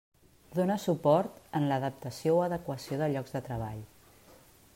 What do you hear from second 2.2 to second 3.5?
o adequació de llocs de